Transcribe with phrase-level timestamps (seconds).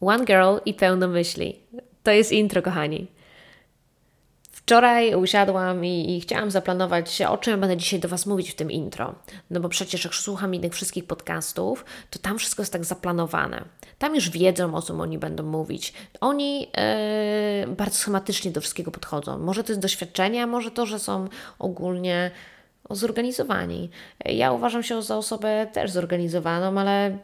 [0.00, 1.60] One Girl i pełno myśli.
[2.02, 3.06] To jest intro, kochani.
[4.66, 8.70] Wczoraj usiadłam i, i, chciałam zaplanować, o czym będę dzisiaj do Was mówić w tym
[8.70, 9.14] intro.
[9.50, 13.64] No bo przecież jak słucham innych wszystkich podcastów, to tam wszystko jest tak zaplanowane.
[13.98, 15.92] Tam już wiedzą, o czym oni będą mówić.
[16.20, 19.38] Oni yy, bardzo schematycznie do wszystkiego podchodzą.
[19.38, 21.28] Może to jest doświadczenie, a może to, że są
[21.58, 22.30] ogólnie
[22.90, 23.90] zorganizowani.
[24.24, 27.18] Ja uważam się za osobę też zorganizowaną, ale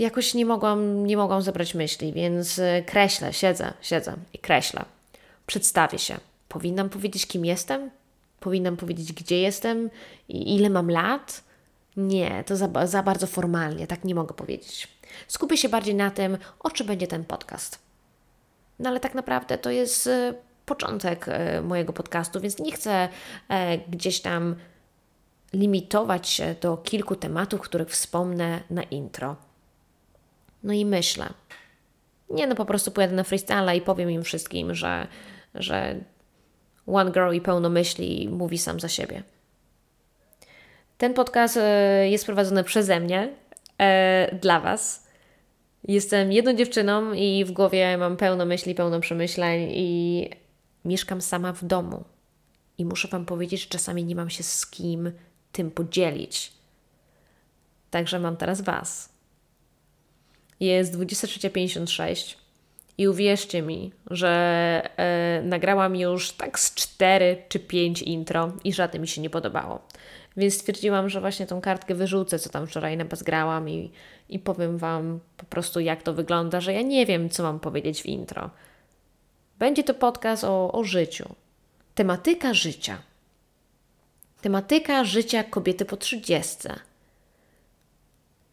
[0.00, 4.84] jakoś nie mogłam, nie mogłam zebrać myśli, więc e, kreślę, siedzę, siedzę i kreślę.
[5.46, 6.16] Przedstawię się.
[6.48, 7.90] Powinnam powiedzieć, kim jestem?
[8.40, 9.90] Powinnam powiedzieć, gdzie jestem
[10.28, 11.44] i ile mam lat?
[11.96, 14.88] Nie, to za, za bardzo formalnie, tak nie mogę powiedzieć.
[15.28, 17.78] Skupię się bardziej na tym, o czym będzie ten podcast.
[18.78, 20.34] No ale tak naprawdę to jest e,
[20.66, 23.08] początek e, mojego podcastu, więc nie chcę
[23.88, 24.56] gdzieś tam
[25.52, 29.36] limitować się do kilku tematów, których wspomnę na intro.
[30.66, 31.28] No i myślę.
[32.30, 35.06] Nie, no po prostu pojadę na freestyle i powiem im wszystkim, że,
[35.54, 36.00] że
[36.86, 39.22] One Girl i pełno myśli mówi sam za siebie.
[40.98, 43.34] Ten podcast e, jest prowadzony przeze mnie,
[43.78, 45.06] e, dla Was.
[45.88, 50.30] Jestem jedną dziewczyną i w głowie mam pełno myśli, pełno przemyśleń i
[50.84, 52.04] mieszkam sama w domu.
[52.78, 55.12] I muszę Wam powiedzieć, że czasami nie mam się z kim
[55.52, 56.52] tym podzielić.
[57.90, 59.15] Także mam teraz Was.
[60.60, 62.36] Jest 23.56
[62.98, 64.30] i uwierzcie mi, że
[64.96, 69.86] e, nagrałam już tak z 4 czy 5 intro i żadne mi się nie podobało.
[70.36, 73.92] Więc stwierdziłam, że właśnie tą kartkę wyrzucę, co tam wczoraj na grałam i,
[74.28, 78.02] i powiem Wam po prostu, jak to wygląda, że ja nie wiem, co mam powiedzieć
[78.02, 78.50] w intro.
[79.58, 81.34] Będzie to podcast o, o życiu.
[81.94, 82.98] Tematyka życia.
[84.40, 86.68] Tematyka życia kobiety po 30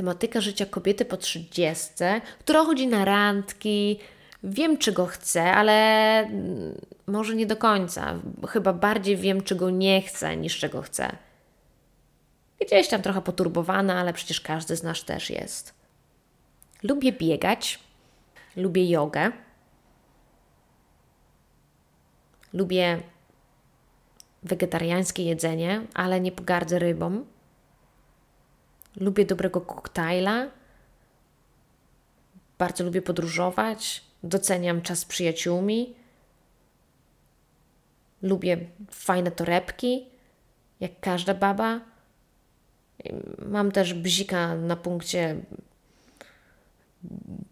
[0.00, 3.98] tematyka życia kobiety po trzydziestce, która chodzi na randki,
[4.42, 5.72] wiem czego chcę, ale
[6.18, 8.14] mm, może nie do końca.
[8.48, 11.16] Chyba bardziej wiem czego nie chcę niż czego chcę.
[12.60, 15.74] Gdzieś tam trochę poturbowana, ale przecież każdy z nas też jest.
[16.82, 17.78] Lubię biegać,
[18.56, 19.32] lubię jogę,
[22.52, 23.00] lubię
[24.42, 27.24] wegetariańskie jedzenie, ale nie pogardzę rybą.
[28.96, 30.50] Lubię dobrego koktajla.
[32.58, 34.04] Bardzo lubię podróżować.
[34.22, 35.94] Doceniam czas z przyjaciółmi.
[38.22, 38.58] Lubię
[38.90, 40.06] fajne torebki,
[40.80, 41.80] jak każda baba.
[43.38, 45.36] Mam też bzika na punkcie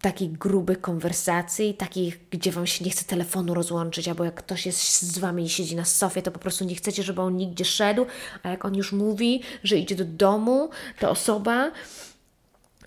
[0.00, 5.02] takich grubych konwersacji, takich, gdzie Wam się nie chce telefonu rozłączyć, albo jak ktoś jest
[5.02, 8.06] z Wami i siedzi na sofie, to po prostu nie chcecie, żeby on nigdzie szedł,
[8.42, 11.70] a jak on już mówi, że idzie do domu, ta osoba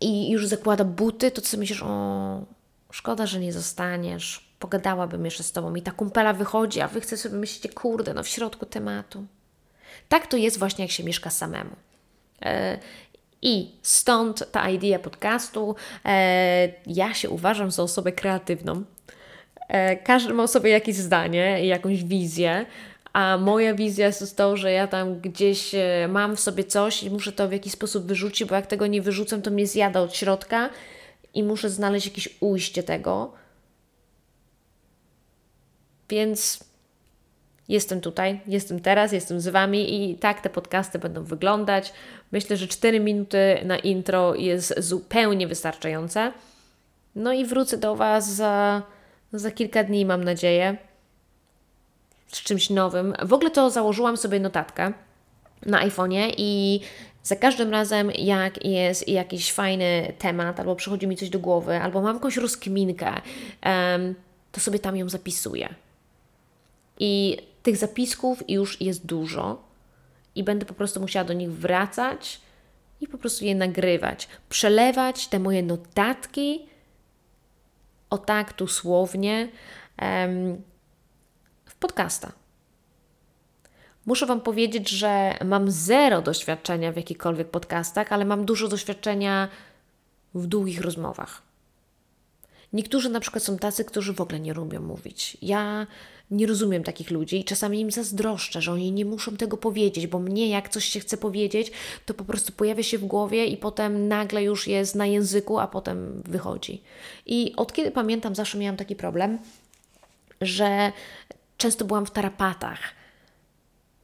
[0.00, 2.44] i już zakłada buty, to co myślisz, o,
[2.92, 7.22] szkoda, że nie zostaniesz, pogadałabym jeszcze z Tobą i ta kumpela wychodzi, a Wy chcecie
[7.22, 9.26] sobie myślicie, kurde, no w środku tematu.
[10.08, 11.76] Tak to jest właśnie, jak się mieszka samemu.
[13.42, 15.74] I stąd ta idea podcastu.
[16.04, 18.84] E, ja się uważam za osobę kreatywną.
[19.68, 22.66] E, każdy ma sobie jakieś zdanie i jakąś wizję,
[23.12, 27.10] a moja wizja jest to, że ja tam gdzieś e, mam w sobie coś i
[27.10, 30.16] muszę to w jakiś sposób wyrzucić, bo jak tego nie wyrzucam, to mnie zjada od
[30.16, 30.70] środka
[31.34, 33.32] i muszę znaleźć jakieś ujście tego.
[36.08, 36.65] Więc
[37.68, 41.92] Jestem tutaj, jestem teraz, jestem z Wami i tak te podcasty będą wyglądać.
[42.32, 46.32] Myślę, że 4 minuty na intro jest zupełnie wystarczające.
[47.14, 48.82] No i wrócę do Was za,
[49.32, 50.76] za kilka dni, mam nadzieję,
[52.28, 53.14] z czymś nowym.
[53.22, 54.92] W ogóle to założyłam sobie notatkę
[55.66, 56.80] na iPhone'ie i
[57.22, 62.02] za każdym razem, jak jest jakiś fajny temat, albo przychodzi mi coś do głowy, albo
[62.02, 63.12] mam jakąś rozkminkę,
[64.52, 65.74] to sobie tam ją zapisuję.
[66.98, 69.62] I tych zapisków już jest dużo
[70.34, 72.40] i będę po prostu musiała do nich wracać
[73.00, 76.66] i po prostu je nagrywać, przelewać te moje notatki
[78.10, 79.48] o tak tu słownie
[81.64, 82.32] w podcasta.
[84.06, 89.48] Muszę Wam powiedzieć, że mam zero doświadczenia w jakichkolwiek podcastach, ale mam dużo doświadczenia
[90.34, 91.45] w długich rozmowach.
[92.72, 95.36] Niektórzy na przykład są tacy, którzy w ogóle nie lubią mówić.
[95.42, 95.86] Ja
[96.30, 100.18] nie rozumiem takich ludzi i czasami im zazdroszczę, że oni nie muszą tego powiedzieć, bo
[100.18, 101.72] mnie jak coś się chce powiedzieć,
[102.06, 105.66] to po prostu pojawia się w głowie i potem nagle już jest na języku, a
[105.66, 106.82] potem wychodzi.
[107.26, 109.38] I od kiedy pamiętam, zawsze miałam taki problem,
[110.40, 110.92] że
[111.58, 112.80] często byłam w tarapatach.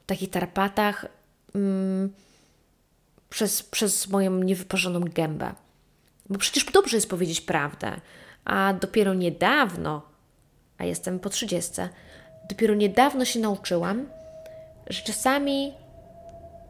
[0.02, 1.06] W takich tarapatach
[1.54, 2.12] mm,
[3.30, 5.54] przez, przez moją niewyparzoną gębę.
[6.32, 8.00] Bo przecież dobrze jest powiedzieć prawdę.
[8.44, 10.02] A dopiero niedawno,
[10.78, 11.72] a jestem po 30,
[12.48, 14.06] dopiero niedawno się nauczyłam,
[14.86, 15.72] że czasami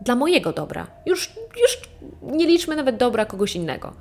[0.00, 1.32] dla mojego dobra, już,
[1.62, 1.80] już
[2.22, 3.92] nie liczmy nawet dobra kogoś innego,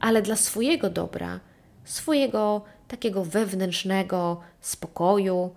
[0.00, 1.40] ale dla swojego dobra,
[1.84, 5.54] swojego takiego wewnętrznego spokoju,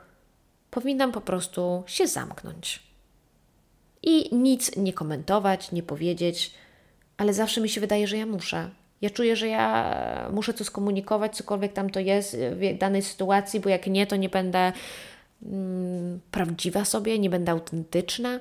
[0.71, 2.83] powinnam po prostu się zamknąć.
[4.03, 6.53] I nic nie komentować, nie powiedzieć,
[7.17, 8.69] ale zawsze mi się wydaje, że ja muszę.
[9.01, 13.69] Ja czuję, że ja muszę coś skomunikować, cokolwiek tam to jest w danej sytuacji, bo
[13.69, 14.71] jak nie, to nie będę
[15.43, 18.39] mm, prawdziwa sobie, nie będę autentyczna.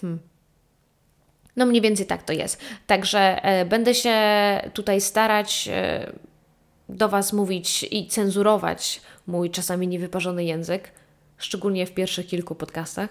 [0.00, 0.18] Hmm.
[1.56, 2.60] No mniej więcej tak to jest.
[2.86, 4.14] Także e, będę się
[4.74, 6.12] tutaj starać e,
[6.88, 10.92] do Was mówić i cenzurować mój czasami niewyparzony język,
[11.38, 13.10] szczególnie w pierwszych kilku podcastach,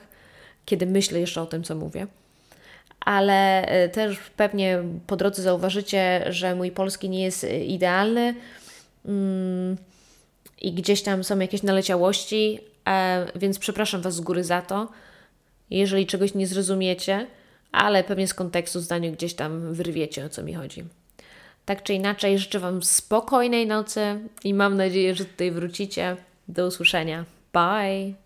[0.65, 2.07] kiedy myślę jeszcze o tym, co mówię.
[3.05, 8.35] Ale e, też pewnie po drodze zauważycie, że mój polski nie jest idealny
[9.05, 9.77] mm,
[10.61, 14.87] i gdzieś tam są jakieś naleciałości, e, więc przepraszam Was z góry za to,
[15.69, 17.27] jeżeli czegoś nie zrozumiecie,
[17.71, 20.83] ale pewnie z kontekstu zdania gdzieś tam wyrwiecie, o co mi chodzi.
[21.65, 26.17] Tak czy inaczej, życzę Wam spokojnej nocy i mam nadzieję, że tutaj wrócicie.
[26.47, 27.25] Do usłyszenia.
[27.53, 28.20] Bye!